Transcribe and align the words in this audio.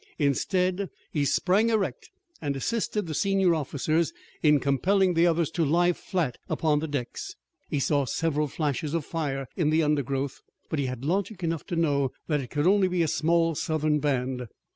Instead 0.17 0.89
he 1.11 1.23
sprang 1.23 1.69
erect 1.69 2.09
and 2.41 2.55
assisted 2.55 3.05
the 3.05 3.13
senior 3.13 3.53
officers 3.53 4.11
in 4.41 4.59
compelling 4.59 5.13
the 5.13 5.27
others 5.27 5.51
to 5.51 5.63
lie 5.63 5.93
flat 5.93 6.39
upon 6.49 6.79
the 6.79 6.87
decks. 6.87 7.35
He 7.69 7.79
saw 7.79 8.05
several 8.05 8.47
flashes 8.47 8.95
of 8.95 9.05
fire 9.05 9.45
in 9.55 9.69
the 9.69 9.83
undergrowth, 9.83 10.41
but 10.71 10.79
he 10.79 10.87
had 10.87 11.05
logic 11.05 11.43
enough 11.43 11.67
to 11.67 11.75
know 11.75 12.09
that 12.25 12.41
it 12.41 12.49
could 12.49 12.65
only 12.65 12.87
be 12.87 13.03
a 13.03 13.07
small 13.07 13.53
Southern 13.53 13.99
band. 13.99 14.47